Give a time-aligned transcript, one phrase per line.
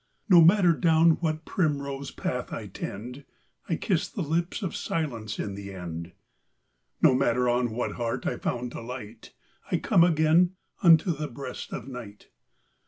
[0.27, 5.75] No matter down what primrose path I tend,I kiss the lips of Silence in the
[5.75, 12.29] end.No matter on what heart I found delight,I come again unto the breast of Night.